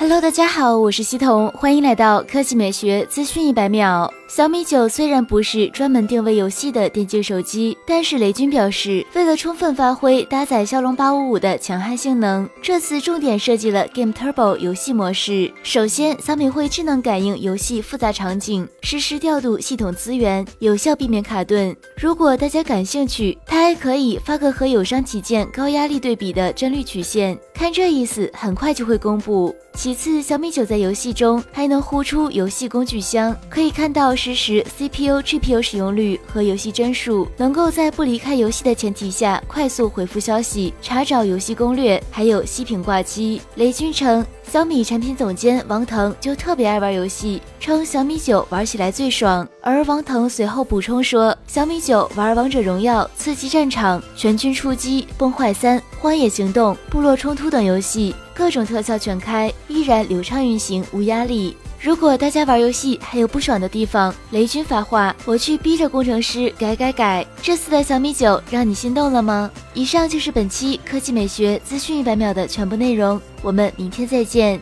[0.00, 4.10] Hello，大家好，我是西彤，欢迎来到科技美学资讯一百秒。
[4.26, 15.52] 小米九虽然不是专门定位游戏的电竞手机，但是雷军表示，为了充分发挥搭载骁龙八五五的强悍性能，这次重点设计了 Game Turbo 游戏模式。
[15.62, 21.76] 首先，小米会智能感应游戏复杂场景，实时调度系统资源，有效避免卡顿。
[22.00, 27.38] 如果大家感兴趣，它还可以发个和友商旗舰高压力对比的帧率曲线。
[27.52, 29.54] 看这意思，很快就会公布。
[29.90, 43.42] 其次，小米九在游戏中还能呼出游戏工具箱，可以看到实时 CPU、GPU 使用率和游戏帧数，能够在不离开游戏的前提下快速回复消息、查找游戏攻略，还有息屏挂机。
[43.56, 44.24] 雷军称。
[44.46, 49.46] 小米产品总监王腾就特别爱玩游戏，称小米九玩起来最爽。
[49.62, 61.54] 而王腾随后补充说，小米九玩王者荣耀、刺激战场、全军出击、崩坏三、荒野行动、部落冲突等游戏，各种特效全开，依然流畅运行，无压力。
[61.78, 67.26] 如果大家玩游戏还有不爽的地方，雷军发话，我去逼着工程师改改改。
[67.42, 69.50] 这次的小米九让你心动了吗？
[69.74, 74.58] 以上就是本期科技美学资讯一百秒的全部内容，我们明天再见。